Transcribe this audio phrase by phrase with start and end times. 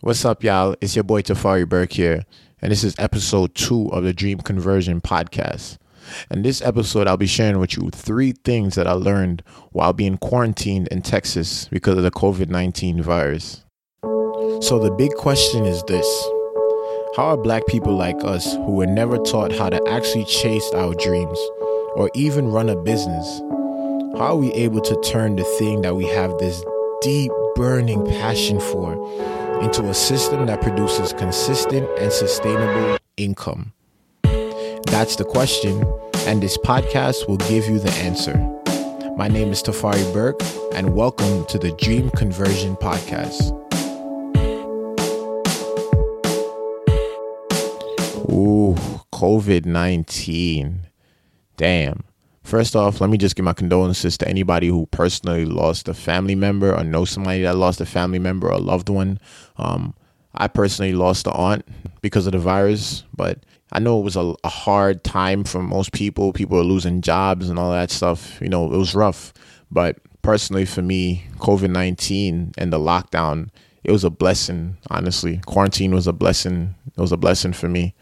[0.00, 0.76] What's up, y'all?
[0.80, 2.24] It's your boy Tafari Burke here,
[2.62, 5.76] and this is episode two of the Dream Conversion Podcast.
[6.30, 9.42] In this episode, I'll be sharing with you three things that I learned
[9.72, 13.64] while being quarantined in Texas because of the COVID 19 virus.
[14.60, 16.06] So, the big question is this
[17.16, 20.94] How are black people like us, who were never taught how to actually chase our
[20.94, 21.40] dreams
[21.96, 23.40] or even run a business,
[24.16, 26.64] how are we able to turn the thing that we have this
[27.02, 28.94] deep, burning passion for
[29.60, 33.72] into a system that produces consistent and sustainable income?
[34.86, 35.84] That's the question,
[36.26, 38.36] and this podcast will give you the answer.
[39.16, 40.40] My name is Tafari Burke,
[40.74, 43.50] and welcome to the Dream Conversion Podcast.
[48.30, 48.76] Ooh,
[49.12, 50.86] COVID 19.
[51.56, 52.07] Damn.
[52.48, 56.34] First off, let me just give my condolences to anybody who personally lost a family
[56.34, 59.20] member or know somebody that lost a family member or a loved one.
[59.58, 59.92] Um,
[60.34, 61.68] I personally lost an aunt
[62.00, 65.92] because of the virus, but I know it was a, a hard time for most
[65.92, 66.32] people.
[66.32, 68.40] People are losing jobs and all that stuff.
[68.40, 69.34] You know, it was rough.
[69.70, 73.50] But personally, for me, COVID 19 and the lockdown,
[73.84, 75.42] it was a blessing, honestly.
[75.44, 76.76] Quarantine was a blessing.
[76.86, 77.94] It was a blessing for me.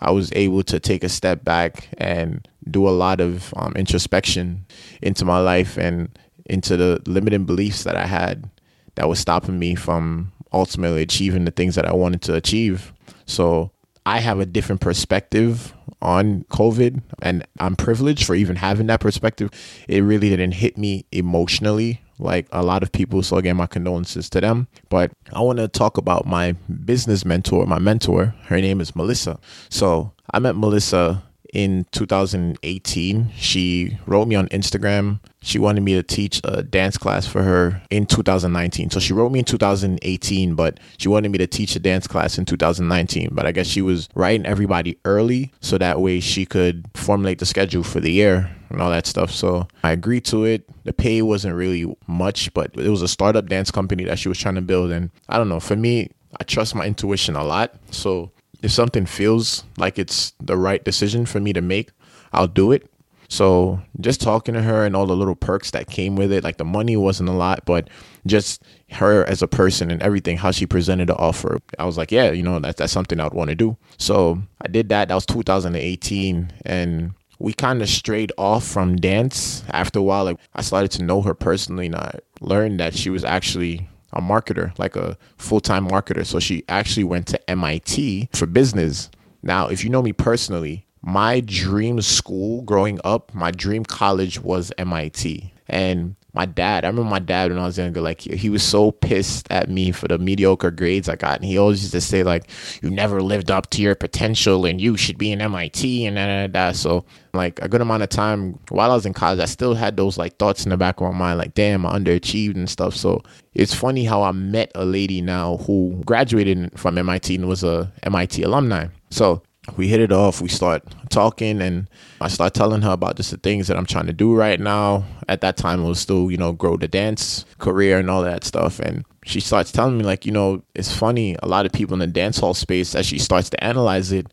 [0.00, 4.66] I was able to take a step back and do a lot of um, introspection
[5.02, 6.08] into my life and
[6.46, 8.50] into the limiting beliefs that I had
[8.94, 12.92] that was stopping me from ultimately achieving the things that I wanted to achieve.
[13.26, 13.70] So
[14.04, 19.50] I have a different perspective on COVID and I'm privileged for even having that perspective.
[19.86, 23.22] It really didn't hit me emotionally like a lot of people.
[23.22, 24.68] So again, my condolences to them.
[24.88, 26.52] But I want to talk about my
[26.84, 28.34] business mentor, my mentor.
[28.44, 29.38] Her name is Melissa.
[29.68, 33.30] So I met Melissa in 2018.
[33.36, 35.20] She wrote me on Instagram.
[35.42, 38.90] She wanted me to teach a dance class for her in 2019.
[38.90, 42.36] So she wrote me in 2018, but she wanted me to teach a dance class
[42.36, 43.30] in 2019.
[43.32, 47.46] But I guess she was writing everybody early so that way she could formulate the
[47.46, 49.30] schedule for the year and all that stuff.
[49.30, 50.68] So I agreed to it.
[50.84, 54.38] The pay wasn't really much, but it was a startup dance company that she was
[54.38, 54.90] trying to build.
[54.90, 57.74] And I don't know, for me, I trust my intuition a lot.
[57.90, 58.30] So
[58.62, 61.90] if something feels like it's the right decision for me to make,
[62.32, 62.90] I'll do it.
[63.28, 66.56] So just talking to her and all the little perks that came with it, like
[66.56, 67.88] the money wasn't a lot, but
[68.26, 68.60] just
[68.90, 72.32] her as a person and everything, how she presented the offer, I was like, yeah,
[72.32, 73.76] you know, that's that's something I'd want to do.
[73.98, 75.08] So I did that.
[75.08, 80.24] That was 2018, and we kind of strayed off from dance after a while.
[80.24, 84.20] Like I started to know her personally, and I learned that she was actually a
[84.20, 86.24] marketer, like a full time marketer.
[86.24, 89.10] So she actually went to MIT for business.
[89.42, 94.72] Now, if you know me personally, my dream school growing up, my dream college was
[94.76, 95.52] MIT.
[95.68, 98.92] And my dad, I remember my dad when I was younger, like he, was so
[98.92, 101.36] pissed at me for the mediocre grades I got.
[101.36, 102.48] And he always used to say, like,
[102.82, 106.52] you never lived up to your potential and you should be in MIT and that,
[106.52, 106.76] that.
[106.76, 109.96] So, like, a good amount of time while I was in college, I still had
[109.96, 112.94] those like thoughts in the back of my mind, like, damn, I underachieved and stuff.
[112.94, 113.22] So
[113.54, 117.92] it's funny how I met a lady now who graduated from MIT and was a
[118.04, 118.86] MIT alumni.
[119.10, 119.42] So
[119.76, 120.40] we hit it off.
[120.40, 121.88] We start talking, and
[122.20, 125.04] I start telling her about just the things that I'm trying to do right now.
[125.28, 128.44] At that time, it was still, you know, grow the dance career and all that
[128.44, 128.80] stuff.
[128.80, 131.36] And she starts telling me, like, you know, it's funny.
[131.42, 134.26] A lot of people in the dance hall space, as she starts to analyze it,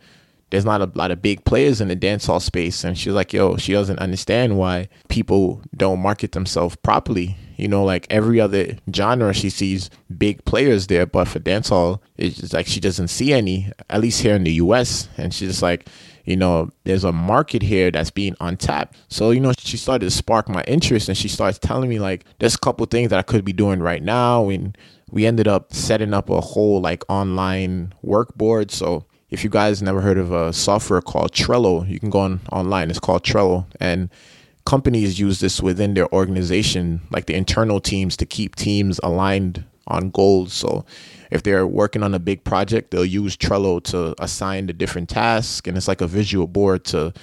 [0.50, 2.84] there's not a lot of big players in the dance hall space.
[2.84, 7.38] And she's like, yo, she doesn't understand why people don't market themselves properly.
[7.58, 12.38] You know, like every other genre, she sees big players there, but for dancehall, it's
[12.38, 15.10] just like she doesn't see any, at least here in the US.
[15.18, 15.88] And she's just like,
[16.24, 18.96] you know, there's a market here that's being untapped.
[19.10, 22.26] So, you know, she started to spark my interest and she starts telling me like
[22.40, 24.50] there's a couple things that I could be doing right now.
[24.50, 24.78] And
[25.10, 28.72] we ended up setting up a whole like online work board.
[28.72, 32.40] So if you guys never heard of a software called Trello, you can go on
[32.52, 32.90] online.
[32.90, 34.10] It's called Trello, and
[34.68, 40.10] companies use this within their organization, like the internal teams, to keep teams aligned on
[40.10, 40.52] goals.
[40.52, 40.84] So
[41.32, 45.66] if they're working on a big project, they'll use Trello to assign the different tasks,
[45.66, 47.14] and it's like a visual board to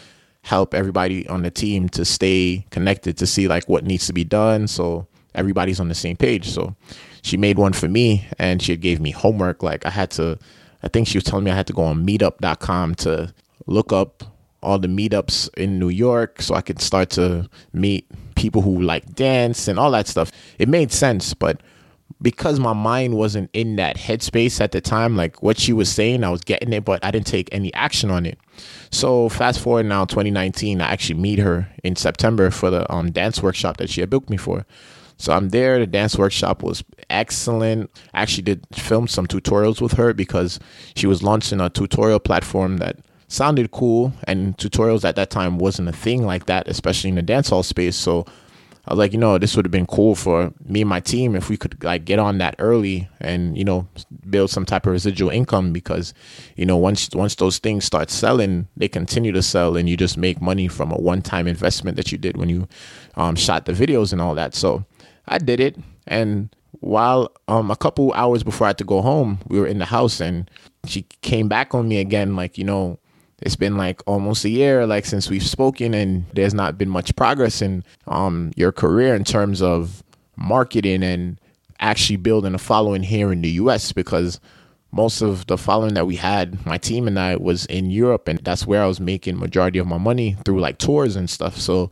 [0.41, 4.25] help everybody on the team to stay connected to see like what needs to be
[4.25, 4.67] done.
[4.67, 6.49] So everybody's on the same page.
[6.49, 6.75] So
[7.21, 9.63] she made one for me, and she gave me homework.
[9.63, 10.39] Like I had to
[10.83, 13.35] I think she was telling me I had to go on meetup.com to
[13.67, 14.34] look up
[14.65, 19.15] all the meetups in New York so I could start to meet people who like
[19.15, 20.33] dance and all that stuff.
[20.59, 21.63] It made sense, but
[22.23, 26.25] because my mind wasn't in that headspace at the time, like what she was saying,
[26.25, 28.39] I was getting it, but I didn't take any action on it.
[28.91, 33.43] So fast forward now, 2019, I actually meet her in September for the um, dance
[33.43, 34.65] workshop that she had booked me for.
[35.17, 35.79] So I'm there.
[35.79, 37.91] The dance workshop was excellent.
[38.13, 40.59] I actually did film some tutorials with her because
[40.97, 42.99] she was launching a tutorial platform that
[43.35, 47.23] sounded cool and tutorials at that time wasn't a thing like that, especially in the
[47.23, 47.97] dancehall space.
[47.97, 48.25] So
[48.87, 51.35] I was like, you know, this would have been cool for me and my team
[51.35, 53.89] if we could like get on that early and you know
[54.29, 56.13] build some type of residual income because
[56.57, 60.19] you know once once those things start selling, they continue to sell and you just
[60.19, 62.69] make money from a one time investment that you did when you
[63.17, 64.55] um, shot the videos and all that.
[64.55, 64.85] So
[65.27, 69.39] I did it, and while um, a couple hours before I had to go home,
[69.49, 70.51] we were in the house and
[70.87, 72.99] she came back on me again, like you know
[73.43, 77.15] it's been like almost a year like since we've spoken and there's not been much
[77.17, 80.03] progress in um your career in terms of
[80.37, 81.39] marketing and
[81.81, 84.41] actually building a following here in the US because
[84.95, 88.39] most of the following that we had, my team and I was in Europe and
[88.39, 91.57] that's where I was making majority of my money through like tours and stuff.
[91.57, 91.91] So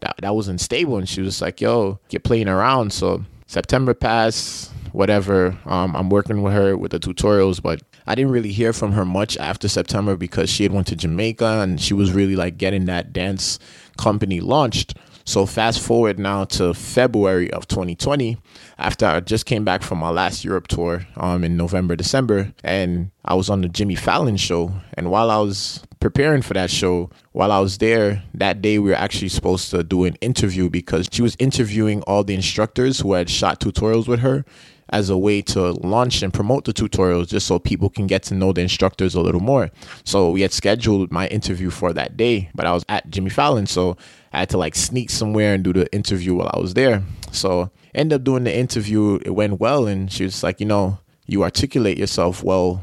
[0.00, 2.92] that that wasn't stable and she was like, yo, get playing around.
[2.92, 5.58] So September passed, whatever.
[5.66, 9.04] Um, I'm working with her with the tutorials, but I didn't really hear from her
[9.04, 12.86] much after September because she had went to Jamaica and she was really like getting
[12.86, 13.58] that dance
[13.96, 14.94] company launched.
[15.24, 18.36] So fast forward now to February of 2020,
[18.78, 23.12] after I just came back from my last Europe tour um, in November, December, and
[23.24, 24.72] I was on the Jimmy Fallon show.
[24.94, 28.90] And while I was preparing for that show, while I was there that day, we
[28.90, 33.12] were actually supposed to do an interview because she was interviewing all the instructors who
[33.12, 34.44] had shot tutorials with her
[34.90, 38.34] as a way to launch and promote the tutorials just so people can get to
[38.34, 39.70] know the instructors a little more.
[40.04, 43.66] So we had scheduled my interview for that day, but I was at Jimmy Fallon,
[43.66, 43.96] so
[44.32, 47.02] I had to like sneak somewhere and do the interview while I was there.
[47.32, 50.98] So end up doing the interview, it went well, and she was like, you know,
[51.26, 52.82] you articulate yourself well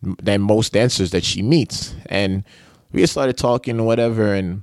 [0.00, 1.94] than most dancers that she meets.
[2.06, 2.44] And
[2.92, 4.62] we started talking whatever, and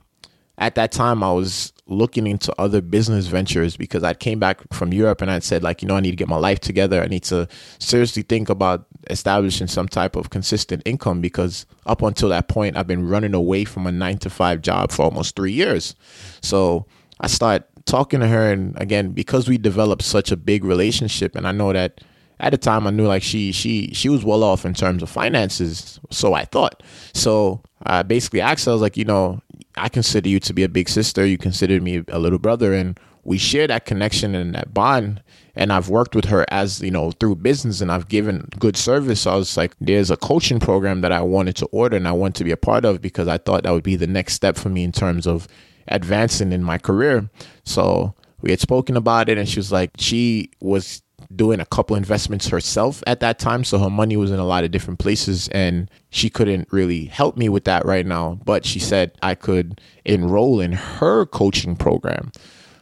[0.58, 4.94] at that time I was looking into other business ventures because I came back from
[4.94, 7.02] Europe and I said like, you know, I need to get my life together.
[7.02, 7.48] I need to
[7.80, 12.88] seriously think about establishing some type of consistent income because up until that point I've
[12.88, 15.96] been running away from a 9 to 5 job for almost 3 years.
[16.42, 16.86] So
[17.20, 21.48] I start talking to her and again because we developed such a big relationship and
[21.48, 22.02] I know that
[22.40, 25.10] at the time I knew like she she she was well off in terms of
[25.10, 26.82] finances, so I thought.
[27.14, 29.42] So I basically asked her, I was like, you know,
[29.76, 31.26] I consider you to be a big sister.
[31.26, 35.22] You consider me a little brother, and we share that connection and that bond.
[35.56, 39.22] And I've worked with her as you know through business, and I've given good service.
[39.22, 42.14] So I was like, there's a coaching program that I wanted to order and I
[42.14, 44.56] want to be a part of because I thought that would be the next step
[44.56, 45.48] for me in terms of
[45.90, 47.30] advancing in my career.
[47.66, 51.02] So we had spoken about it, and she was like, she was
[51.36, 53.64] doing a couple investments herself at that time.
[53.64, 57.38] So her money was in a lot of different places and she couldn't really help
[57.38, 58.40] me with that right now.
[58.46, 62.32] But she said I could enroll in her coaching program.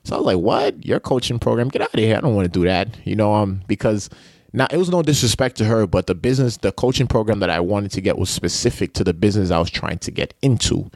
[0.04, 0.86] So I was like, what?
[0.86, 1.68] Your coaching program?
[1.68, 2.16] Get out of here.
[2.16, 2.98] I don't want to do that.
[3.06, 4.10] You know, um, because
[4.54, 7.60] now it was no disrespect to her, but the business, the coaching program that I
[7.60, 10.90] wanted to get was specific to the business I was trying to get into,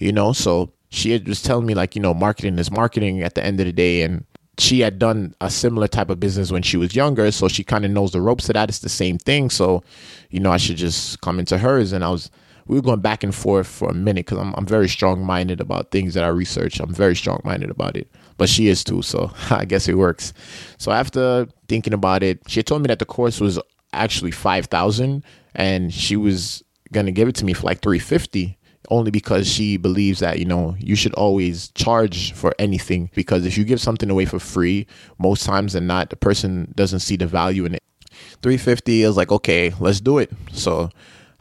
[0.00, 0.32] you know?
[0.32, 3.66] So she was telling me like, you know, marketing is marketing at the end of
[3.66, 4.02] the day.
[4.02, 4.24] And
[4.58, 7.84] she had done a similar type of business when she was younger, so she kind
[7.84, 8.68] of knows the ropes of that.
[8.68, 9.82] It's the same thing, so
[10.30, 11.92] you know I should just come into hers.
[11.92, 12.30] And I was
[12.66, 15.60] we were going back and forth for a minute because I'm I'm very strong minded
[15.60, 16.80] about things that I research.
[16.80, 20.32] I'm very strong minded about it, but she is too, so I guess it works.
[20.78, 23.58] So after thinking about it, she told me that the course was
[23.92, 25.22] actually five thousand,
[25.54, 28.55] and she was gonna give it to me for like three fifty
[28.90, 33.10] only because she believes that you know you should always charge for anything.
[33.14, 34.86] Because if you give something away for free
[35.18, 37.82] most times than not the person doesn't see the value in it.
[38.42, 40.30] 350 is like okay let's do it.
[40.52, 40.90] So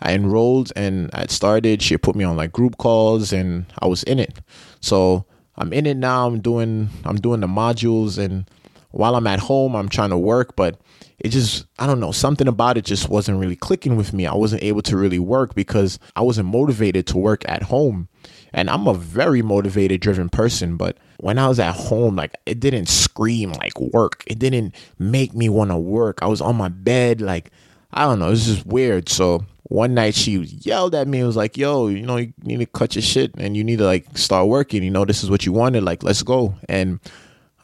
[0.02, 1.82] i enrolled and i started.
[1.82, 4.40] She put me on like group calls and i was in it.
[4.82, 5.26] So
[5.56, 6.28] i'm in it now.
[6.28, 8.50] I'm doing i'm doing the modules and
[8.96, 10.80] while i'm at home i'm trying to work but
[11.20, 14.28] it just I don't know something about it just wasn't really clicking with me.
[14.28, 18.10] I wasn't able to really work because I wasn't motivated to work at home.
[18.54, 22.60] And I'm a very motivated driven person, but when I was at home like it
[22.60, 24.24] didn't scream like work.
[24.28, 26.20] It didn't make me want to work.
[26.22, 27.52] I was on my bed like
[27.92, 29.08] I don't know, was just weird.
[29.08, 31.22] So one night she yelled at me.
[31.22, 33.78] It was like, "Yo, you know, you need to cut your shit and you need
[33.78, 34.84] to like start working.
[34.84, 35.84] You know, this is what you wanted.
[35.84, 37.00] Like, let's go." And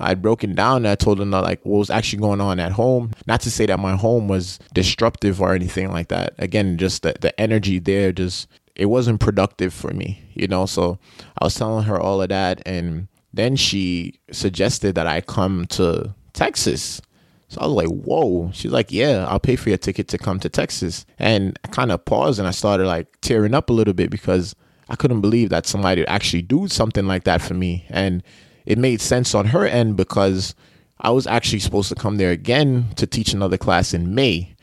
[0.02, 2.72] I'd broken down and I told them that like what was actually going on at
[2.74, 3.12] home.
[3.28, 6.34] Not to say that my home was disruptive or anything like that.
[6.38, 10.66] Again, just the, the energy there just it wasn't productive for me, you know.
[10.66, 10.98] So
[11.40, 16.14] I was telling her all of that and then she suggested that I come to
[16.34, 17.02] Texas.
[17.48, 18.50] So I was like, whoa.
[18.54, 21.06] She's like, yeah, I'll pay for your ticket to come to Texas.
[21.20, 24.56] And I kind of paused and I started like tearing up a little bit because
[24.90, 27.86] I couldn't believe that somebody would actually do something like that for me.
[27.90, 28.24] And
[28.66, 30.56] it made sense on her end because
[31.00, 34.56] I was actually supposed to come there again to teach another class in May.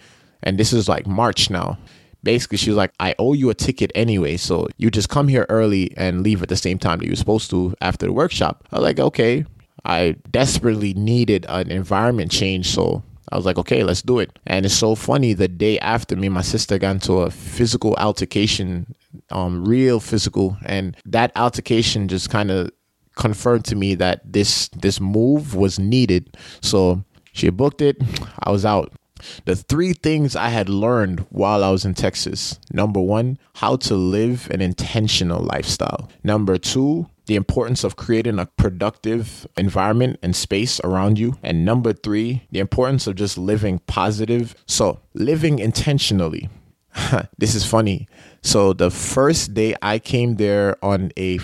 [0.43, 1.79] And this is like March now.
[2.23, 4.37] Basically, she was like, I owe you a ticket anyway.
[4.37, 7.51] So you just come here early and leave at the same time that you're supposed
[7.51, 8.67] to after the workshop.
[8.73, 9.45] I was like, okay.
[9.85, 12.69] I desperately needed an environment change.
[12.69, 14.39] So I was like, okay, let's do it.
[14.47, 15.33] And it's so funny.
[15.33, 18.95] The day after me, my sister got into a physical altercation,
[19.31, 22.71] um, real physical, and that altercation just kind of
[23.19, 26.37] confirmed to me that this this move was needed.
[26.63, 28.01] So she booked it.
[28.41, 28.93] I was out.
[29.45, 33.95] The three things I had learned while I was in Texas number one, how to
[33.95, 36.09] live an intentional lifestyle.
[36.23, 41.37] Number two, the importance of creating a productive environment and space around you.
[41.43, 44.55] And number three, the importance of just living positive.
[44.67, 46.49] So, living intentionally.
[47.39, 48.09] this is funny.
[48.43, 51.39] So, the first day I came there on a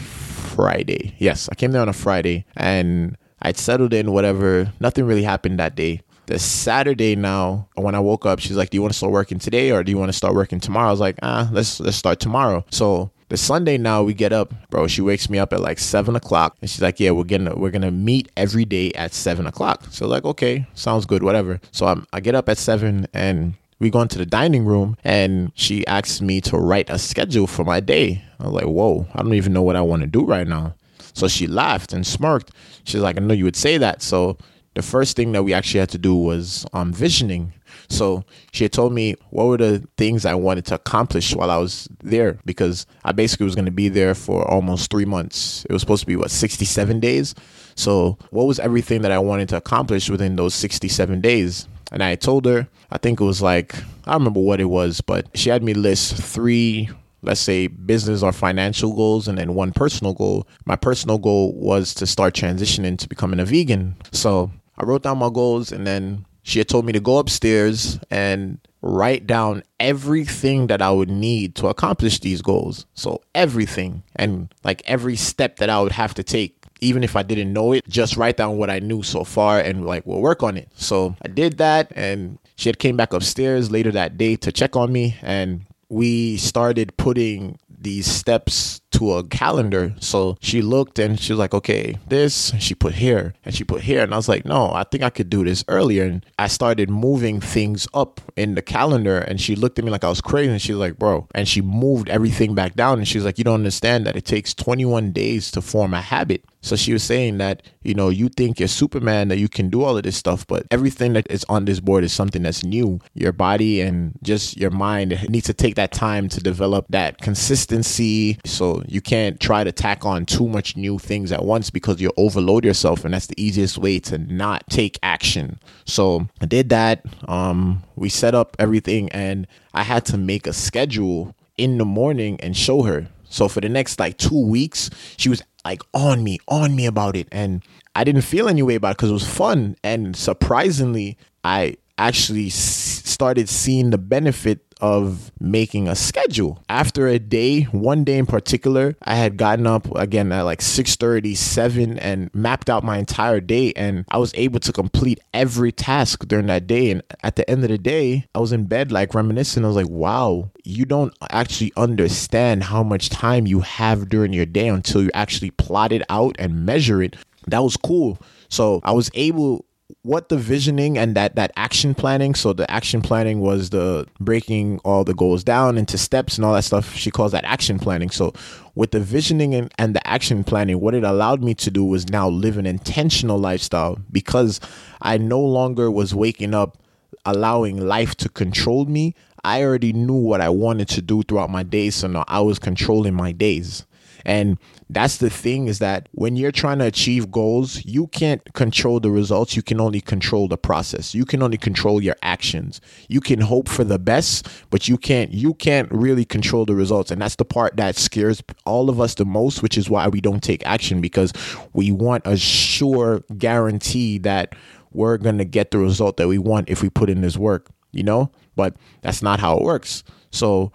[0.54, 1.14] Friday.
[1.18, 4.72] Yes, I came there on a Friday and I'd settled in, whatever.
[4.80, 8.76] Nothing really happened that day the Saturday now, when I woke up, she's like, "Do
[8.76, 10.90] you want to start working today or do you want to start working tomorrow?" I
[10.90, 14.86] was like, "Ah, let's let's start tomorrow." So the Sunday now we get up, bro.
[14.86, 17.70] She wakes me up at like seven o'clock, and she's like, "Yeah, we're gonna we're
[17.70, 21.60] gonna meet every day at seven o'clock." So like, okay, sounds good, whatever.
[21.72, 25.52] So I'm, I get up at seven and we go into the dining room and
[25.54, 28.22] she asks me to write a schedule for my day.
[28.38, 30.74] I was like, whoa, I don't even know what I want to do right now.
[31.12, 32.50] So she laughed and smirked.
[32.84, 34.02] She's like, I know you would say that.
[34.02, 34.36] So
[34.74, 37.52] the first thing that we actually had to do was um, visioning.
[37.88, 41.58] So she had told me what were the things I wanted to accomplish while I
[41.58, 45.64] was there because I basically was going to be there for almost three months.
[45.68, 47.34] It was supposed to be what 67 days.
[47.76, 51.68] So what was everything that I wanted to accomplish within those 67 days?
[51.94, 55.00] And I told her, I think it was like I don't remember what it was,
[55.00, 56.90] but she had me list three
[57.22, 60.46] let's say business or financial goals and then one personal goal.
[60.66, 63.96] My personal goal was to start transitioning to becoming a vegan.
[64.12, 67.98] So I wrote down my goals and then she had told me to go upstairs
[68.10, 72.84] and write down everything that I would need to accomplish these goals.
[72.92, 77.22] So everything and like every step that I would have to take even if I
[77.22, 80.42] didn't know it, just write down what I knew so far and like we'll work
[80.42, 80.68] on it.
[80.74, 84.76] So I did that and she had came back upstairs later that day to check
[84.76, 89.94] on me and we started putting these steps to a calendar.
[90.00, 93.82] So she looked and she was like, okay, this, she put here and she put
[93.82, 94.02] here.
[94.02, 96.04] And I was like, no, I think I could do this earlier.
[96.04, 100.04] And I started moving things up in the calendar and she looked at me like
[100.04, 100.50] I was crazy.
[100.50, 102.98] And she was like, bro, and she moved everything back down.
[102.98, 106.44] And she's like, you don't understand that it takes 21 days to form a habit.
[106.64, 109.82] So she was saying that, you know, you think you're Superman, that you can do
[109.82, 113.00] all of this stuff, but everything that is on this board is something that's new.
[113.12, 118.38] Your body and just your mind needs to take that time to develop that consistency.
[118.46, 122.12] So you can't try to tack on too much new things at once because you
[122.16, 123.04] overload yourself.
[123.04, 125.58] And that's the easiest way to not take action.
[125.84, 127.04] So I did that.
[127.28, 132.38] Um, we set up everything and I had to make a schedule in the morning
[132.40, 133.08] and show her.
[133.28, 137.16] So for the next like two weeks, she was like on me, on me about
[137.16, 137.28] it.
[137.32, 137.62] And
[137.94, 139.76] I didn't feel any way about it because it was fun.
[139.82, 146.62] And surprisingly, I actually started seeing the benefit of making a schedule.
[146.68, 151.98] After a day, one day in particular, I had gotten up again at like 6:37
[151.98, 156.48] and mapped out my entire day and I was able to complete every task during
[156.48, 159.64] that day and at the end of the day, I was in bed like reminiscing.
[159.64, 164.44] I was like, "Wow, you don't actually understand how much time you have during your
[164.44, 168.18] day until you actually plot it out and measure it." That was cool.
[168.50, 169.64] So, I was able
[170.02, 174.78] what the visioning and that that action planning so the action planning was the breaking
[174.78, 178.08] all the goals down into steps and all that stuff she calls that action planning.
[178.08, 178.32] So
[178.74, 182.08] with the visioning and, and the action planning what it allowed me to do was
[182.08, 184.58] now live an intentional lifestyle because
[185.02, 186.78] i no longer was waking up
[187.26, 189.14] allowing life to control me.
[189.44, 192.58] I already knew what i wanted to do throughout my days so now i was
[192.58, 193.84] controlling my days.
[194.24, 194.58] And
[194.90, 199.10] that's the thing is that when you're trying to achieve goals, you can't control the
[199.10, 199.56] results.
[199.56, 201.14] You can only control the process.
[201.14, 202.80] You can only control your actions.
[203.08, 207.10] You can hope for the best, but you can't you can't really control the results.
[207.10, 210.20] And that's the part that scares all of us the most, which is why we
[210.20, 211.32] don't take action because
[211.72, 214.54] we want a sure guarantee that
[214.92, 217.68] we're going to get the result that we want if we put in this work,
[217.90, 218.30] you know?
[218.54, 220.04] But that's not how it works.
[220.30, 220.72] So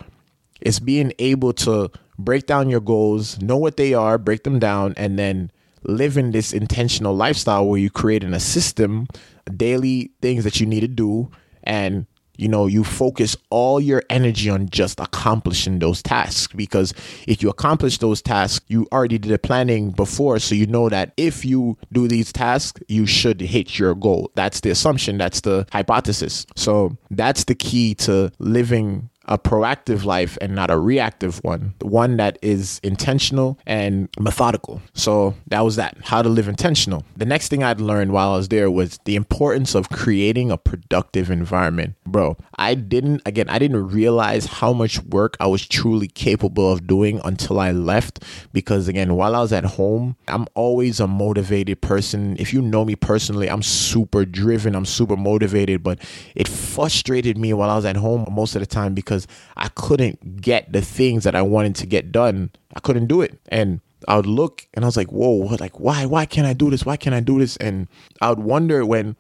[0.61, 1.89] it's being able to
[2.19, 5.51] break down your goals, know what they are, break them down, and then
[5.83, 9.07] live in this intentional lifestyle where you create in a system
[9.55, 11.31] daily things that you need to do
[11.63, 12.05] and
[12.39, 16.93] you know, you focus all your energy on just accomplishing those tasks because
[17.27, 20.39] if you accomplish those tasks, you already did the planning before.
[20.39, 24.31] So you know that if you do these tasks, you should hit your goal.
[24.35, 26.45] That's the assumption, that's the hypothesis.
[26.55, 32.17] So that's the key to living a proactive life and not a reactive one, one
[32.17, 34.81] that is intentional and methodical.
[34.93, 37.05] So that was that, how to live intentional.
[37.15, 40.57] The next thing I'd learned while I was there was the importance of creating a
[40.57, 41.93] productive environment.
[42.07, 46.87] Bro, I didn't, again, I didn't realize how much work I was truly capable of
[46.87, 51.81] doing until I left because, again, while I was at home, I'm always a motivated
[51.81, 52.35] person.
[52.39, 55.99] If you know me personally, I'm super driven, I'm super motivated, but
[56.33, 59.69] it frustrated me while I was at home most of the time because because I
[59.69, 62.51] couldn't get the things that I wanted to get done.
[62.75, 63.39] I couldn't do it.
[63.49, 66.69] And I would look and I was like, whoa, like why why can't I do
[66.69, 66.85] this?
[66.85, 67.57] Why can't I do this?
[67.57, 67.87] And
[68.21, 69.15] I would wonder when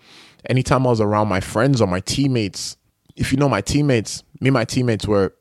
[0.49, 2.77] anytime I was around my friends or my teammates,
[3.15, 5.33] if you know my teammates, me and my teammates were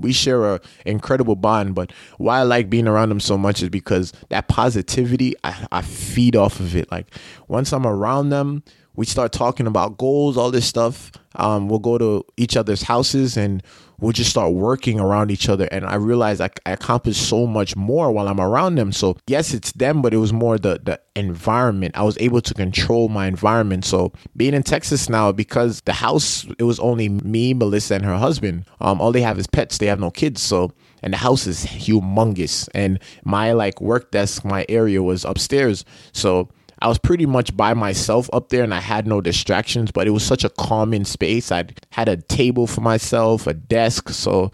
[0.00, 3.68] we share a incredible bond but why i like being around them so much is
[3.68, 7.12] because that positivity I, I feed off of it like
[7.48, 8.62] once i'm around them
[8.98, 13.36] we start talking about goals all this stuff um, we'll go to each other's houses
[13.36, 13.62] and
[13.98, 15.68] we'll just start working around each other.
[15.70, 18.92] And I realized I, I accomplished so much more while I'm around them.
[18.92, 21.96] So yes, it's them, but it was more the the environment.
[21.96, 23.84] I was able to control my environment.
[23.84, 28.16] So being in Texas now, because the house it was only me, Melissa, and her
[28.16, 28.64] husband.
[28.80, 29.78] Um, all they have is pets.
[29.78, 30.42] They have no kids.
[30.42, 32.68] So and the house is humongous.
[32.74, 35.84] And my like work desk, my area was upstairs.
[36.12, 36.48] So
[36.80, 40.10] I was pretty much by myself up there and I had no distractions, but it
[40.10, 41.50] was such a calming space.
[41.50, 44.52] I had a table for myself, a desk, so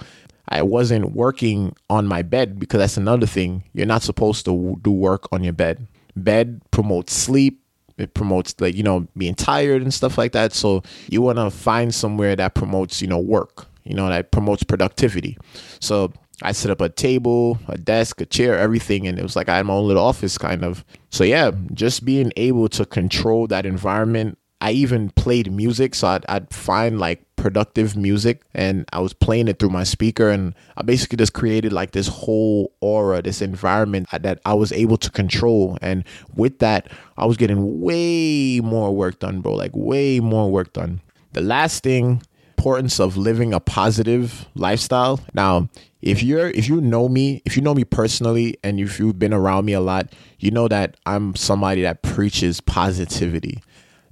[0.49, 3.65] I wasn't working on my bed because that's another thing.
[3.73, 5.87] You're not supposed to do work on your bed.
[6.17, 7.61] Bed promotes sleep.
[7.97, 10.53] It promotes like, you know, being tired and stuff like that.
[10.53, 14.65] So you want to find somewhere that promotes, you know, work, you know, that promotes
[14.65, 15.39] productivity.
[15.81, 16.13] So
[16.43, 19.57] I set up a table, a desk, a chair, everything, and it was like I
[19.57, 20.85] had my own little office kind of.
[21.11, 24.39] So yeah, just being able to control that environment.
[24.61, 29.49] I even played music, so I'd, I'd find like productive music and I was playing
[29.49, 34.09] it through my speaker and I basically just created like this whole aura, this environment
[34.13, 35.77] uh, that I was able to control.
[35.83, 36.05] And
[36.35, 41.03] with that, I was getting way more work done, bro, like way more work done.
[41.33, 42.23] The last thing
[42.57, 45.21] importance of living a positive lifestyle.
[45.35, 45.69] Now,
[46.01, 49.35] if you're if you know me, if you know me personally and if you've been
[49.35, 53.63] around me a lot, you know that I'm somebody that preaches positivity.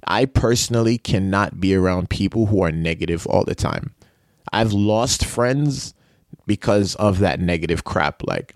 [0.05, 3.95] I personally cannot be around people who are negative all the time.
[4.51, 5.93] I've lost friends
[6.45, 8.21] because of that negative crap.
[8.27, 8.55] Like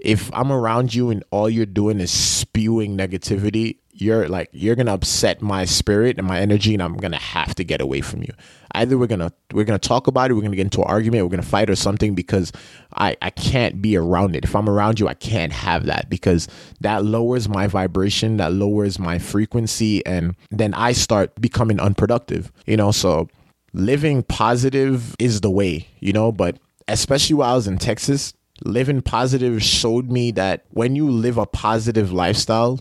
[0.00, 4.94] if I'm around you and all you're doing is spewing negativity, you're like you're gonna
[4.94, 8.32] upset my spirit and my energy and i'm gonna have to get away from you.
[8.72, 11.30] Either we're gonna we're gonna talk about it we're gonna get into an argument we're
[11.30, 12.52] gonna fight or something because
[12.94, 14.44] i i can't be around it.
[14.44, 16.48] If i'm around you i can't have that because
[16.80, 22.76] that lowers my vibration that lowers my frequency and then i start becoming unproductive you
[22.76, 22.92] know?
[22.92, 23.28] So
[23.72, 26.32] living positive is the way you know?
[26.32, 26.58] But
[26.88, 28.34] especially while i was in texas
[28.64, 32.78] living positive showed me that when you live a positive lifestyle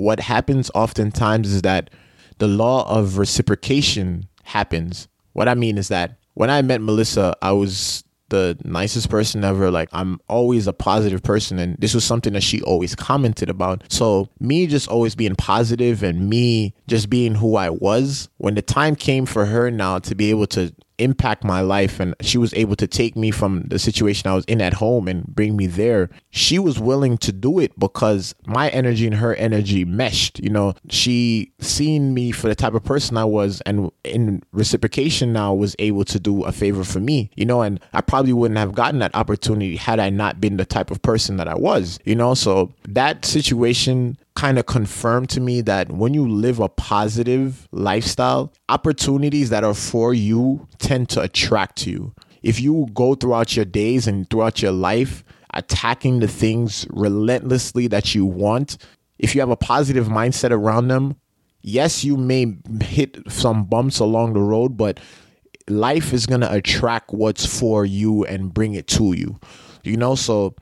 [0.00, 1.90] what happens oftentimes is that
[2.38, 5.08] the law of reciprocation happens.
[5.34, 9.70] What I mean is that when I met Melissa, I was the nicest person ever.
[9.70, 13.84] Like I'm always a positive person and this was something that she always commented about.
[13.92, 18.62] So me just always being positive and me just being who I was, when the
[18.62, 22.52] time came for her now to be able to impact my life and she was
[22.54, 25.66] able to take me from the situation I was in at home and bring me
[25.66, 26.10] there.
[26.30, 30.38] She was willing to do it because my energy and her energy meshed.
[30.40, 35.32] You know, she seen me for the type of person I was and in reciprocation
[35.32, 38.58] now was able to do a favor for me, you know, and I probably wouldn't
[38.58, 41.98] have gotten that opportunity had I not been the type of person that I was,
[42.04, 46.68] you know, so that situation kind of confirmed to me that when you live a
[46.68, 52.14] positive lifestyle, opportunities that are for you tend to attract to you.
[52.42, 58.14] If you go throughout your days and throughout your life attacking the things relentlessly that
[58.14, 58.78] you want,
[59.18, 61.16] if you have a positive mindset around them,
[61.60, 65.00] yes, you may hit some bumps along the road, but
[65.68, 69.38] life is going to attract what's for you and bring it to you.
[69.84, 70.54] You know, so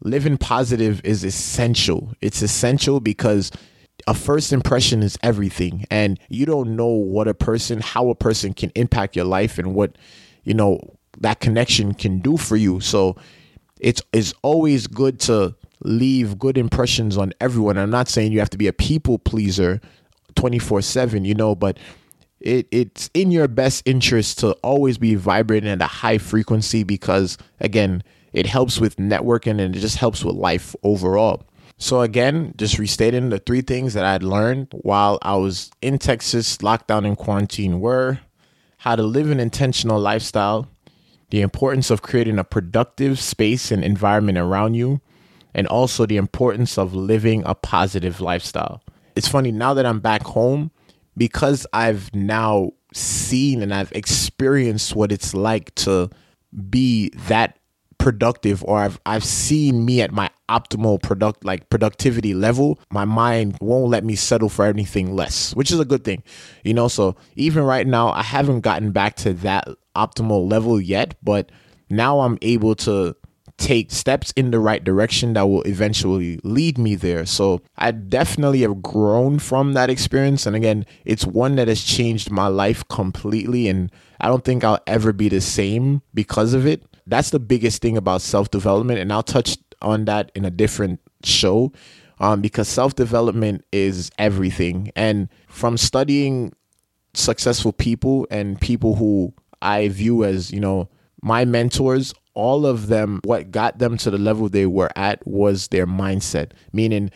[0.00, 2.12] living positive is essential.
[2.20, 3.50] It's essential because
[4.06, 8.52] a first impression is everything and you don't know what a person how a person
[8.52, 9.96] can impact your life and what
[10.42, 10.78] you know
[11.20, 13.16] that connection can do for you so
[13.80, 15.54] it's it's always good to
[15.84, 19.80] leave good impressions on everyone i'm not saying you have to be a people pleaser
[20.34, 21.78] 24/7 you know but
[22.44, 27.38] it it's in your best interest to always be vibrating at a high frequency because
[27.58, 28.02] again,
[28.34, 31.44] it helps with networking and it just helps with life overall.
[31.78, 36.58] So again, just restating the three things that I'd learned while I was in Texas,
[36.58, 38.18] lockdown and quarantine were
[38.78, 40.68] how to live an intentional lifestyle,
[41.30, 45.00] the importance of creating a productive space and environment around you,
[45.54, 48.82] and also the importance of living a positive lifestyle.
[49.16, 50.70] It's funny now that I'm back home
[51.16, 56.10] because I've now seen and I've experienced what it's like to
[56.68, 57.58] be that
[57.98, 63.56] productive or I've I've seen me at my optimal product like productivity level, my mind
[63.60, 66.22] won't let me settle for anything less, which is a good thing.
[66.64, 71.14] You know, so even right now I haven't gotten back to that optimal level yet,
[71.22, 71.50] but
[71.90, 73.16] now I'm able to
[73.56, 77.24] take steps in the right direction that will eventually lead me there.
[77.24, 80.44] So I definitely have grown from that experience.
[80.44, 83.68] And again, it's one that has changed my life completely.
[83.68, 87.82] And I don't think I'll ever be the same because of it that's the biggest
[87.82, 91.72] thing about self development, and I'll touch on that in a different show.
[92.20, 94.92] Um, because self development is everything.
[94.94, 96.52] And from studying
[97.12, 100.88] successful people and people who I view as, you know,
[101.22, 105.68] my mentors, all of them, what got them to the level they were at was
[105.68, 106.52] their mindset.
[106.72, 107.10] Meaning,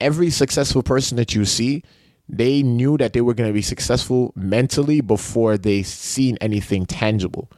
[0.00, 1.82] every successful person that you see,
[2.28, 7.50] they knew that they were going to be successful mentally before they seen anything tangible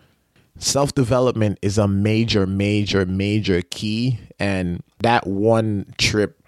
[0.58, 4.18] self development is a major, major, major key.
[4.38, 6.40] And that one trip,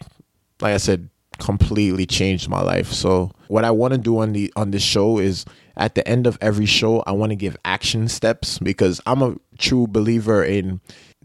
[0.61, 2.93] like I said, completely changed my life.
[2.93, 5.45] So what I want to do on the on this show is
[5.77, 9.37] at the end of every show, I want to give action steps because I'm a
[9.59, 10.81] true believer in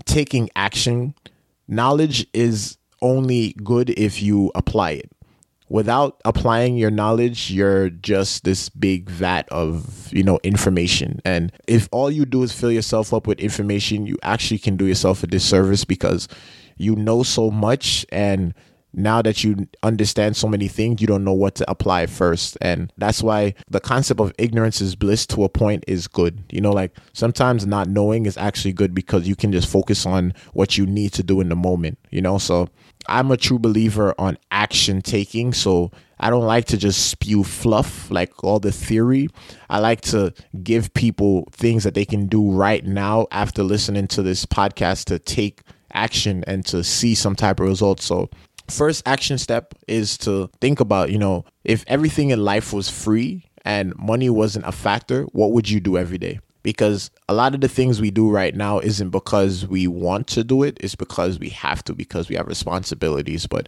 [0.05, 1.15] taking action.
[1.67, 5.11] Knowledge is only good if you apply it
[5.73, 11.19] without applying your knowledge you're just this big vat of you know information.
[11.25, 14.85] And if all you do is fill yourself up with information you actually can do
[14.85, 16.27] yourself a disservice because
[16.77, 18.53] you know so much and
[18.93, 22.91] now that you understand so many things you don't know what to apply first and
[22.97, 26.71] that's why the concept of ignorance is bliss to a point is good you know
[26.71, 30.85] like sometimes not knowing is actually good because you can just focus on what you
[30.85, 32.67] need to do in the moment you know so
[33.07, 35.53] I'm a true believer on action taking.
[35.53, 39.27] So I don't like to just spew fluff like all the theory.
[39.69, 44.21] I like to give people things that they can do right now after listening to
[44.21, 45.61] this podcast to take
[45.93, 48.05] action and to see some type of results.
[48.05, 48.29] So
[48.69, 53.45] first action step is to think about, you know, if everything in life was free
[53.65, 56.39] and money wasn't a factor, what would you do every day?
[56.63, 60.43] because a lot of the things we do right now isn't because we want to
[60.43, 63.45] do it, it's because we have to, because we have responsibilities.
[63.45, 63.67] But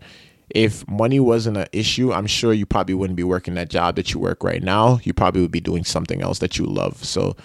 [0.50, 4.14] if money wasn't an issue, I'm sure you probably wouldn't be working that job that
[4.14, 5.00] you work right now.
[5.04, 7.04] You probably would be doing something else that you love.
[7.04, 7.36] So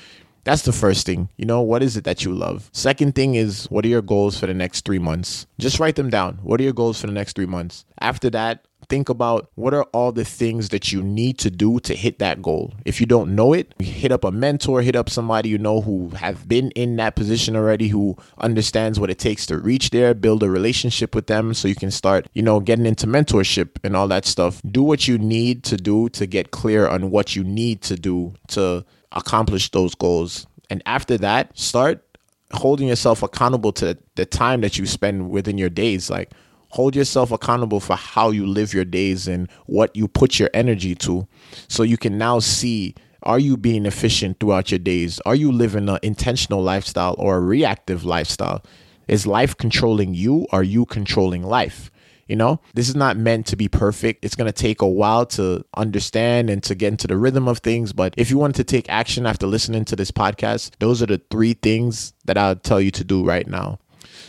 [0.50, 1.28] that's the first thing.
[1.36, 2.70] You know, what is it that you love?
[2.72, 5.46] Second thing is, what are your goals for the next three months?
[5.60, 6.40] Just write them down.
[6.42, 7.84] What are your goals for the next three months?
[8.00, 11.94] After that, think about what are all the things that you need to do to
[11.94, 12.74] hit that goal.
[12.84, 16.08] If you don't know it, hit up a mentor, hit up somebody you know who
[16.16, 20.42] have been in that position already, who understands what it takes to reach there, build
[20.42, 24.08] a relationship with them so you can start, you know, getting into mentorship and all
[24.08, 24.60] that stuff.
[24.68, 28.34] Do what you need to do to get clear on what you need to do
[28.48, 30.46] to accomplish those goals.
[30.68, 32.04] And after that, start
[32.52, 36.10] holding yourself accountable to the time that you spend within your days.
[36.10, 36.32] Like,
[36.70, 40.94] hold yourself accountable for how you live your days and what you put your energy
[40.94, 41.26] to
[41.68, 42.94] so you can now see
[43.24, 47.40] are you being efficient throughout your days are you living an intentional lifestyle or a
[47.40, 48.64] reactive lifestyle
[49.08, 51.90] is life controlling you are you controlling life
[52.30, 55.26] you know this is not meant to be perfect it's going to take a while
[55.26, 58.64] to understand and to get into the rhythm of things but if you want to
[58.64, 62.80] take action after listening to this podcast those are the three things that i'll tell
[62.80, 63.78] you to do right now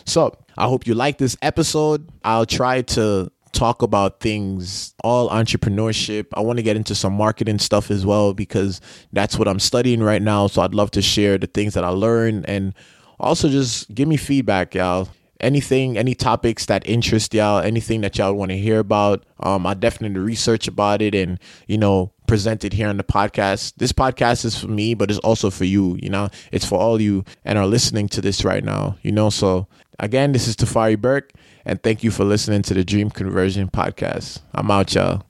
[0.05, 2.09] so I hope you like this episode.
[2.23, 6.27] I'll try to talk about things all entrepreneurship.
[6.33, 10.01] I want to get into some marketing stuff as well because that's what I'm studying
[10.01, 10.47] right now.
[10.47, 12.73] So I'd love to share the things that I learned and
[13.19, 15.09] also just give me feedback, y'all.
[15.41, 19.73] Anything, any topics that interest y'all, anything that y'all want to hear about, um, I
[19.73, 23.73] definitely research about it and you know present it here on the podcast.
[23.77, 25.97] This podcast is for me, but it's also for you.
[26.01, 28.97] You know, it's for all you and are listening to this right now.
[29.01, 29.67] You know, so
[30.01, 31.31] Again, this is Tafari Burke,
[31.63, 34.39] and thank you for listening to the Dream Conversion Podcast.
[34.51, 35.21] I'm out, y'all.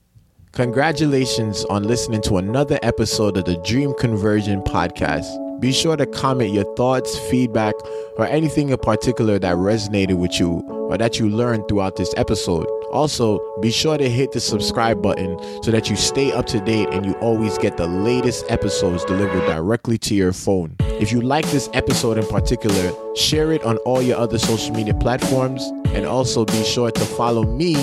[0.54, 5.51] Congratulations on listening to another episode of the Dream Conversion Podcast.
[5.62, 7.76] Be sure to comment your thoughts, feedback,
[8.18, 12.66] or anything in particular that resonated with you or that you learned throughout this episode.
[12.92, 16.90] Also, be sure to hit the subscribe button so that you stay up to date
[16.92, 20.76] and you always get the latest episodes delivered directly to your phone.
[20.80, 24.96] If you like this episode in particular, share it on all your other social media
[24.96, 27.76] platforms and also be sure to follow me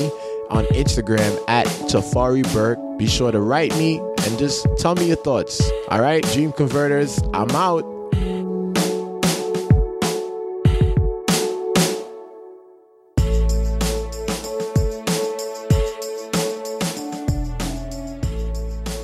[0.50, 2.78] on Instagram at Tafari Burke.
[2.98, 5.60] Be sure to write me and just tell me your thoughts.
[5.88, 7.97] All right, Dream Converters, I'm out.